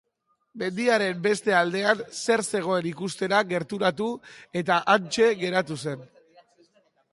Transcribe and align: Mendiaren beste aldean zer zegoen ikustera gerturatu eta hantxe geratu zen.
Mendiaren 0.61 1.19
beste 1.25 1.53
aldean 1.57 2.01
zer 2.21 2.43
zegoen 2.47 2.89
ikustera 2.93 3.43
gerturatu 3.53 4.09
eta 4.63 4.81
hantxe 4.95 5.31
geratu 5.45 5.81
zen. 5.87 6.05